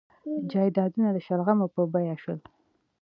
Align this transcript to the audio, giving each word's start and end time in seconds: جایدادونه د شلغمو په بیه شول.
جایدادونه 0.51 1.09
د 1.13 1.17
شلغمو 1.27 1.67
په 1.75 1.81
بیه 1.91 2.15
شول. 2.21 2.39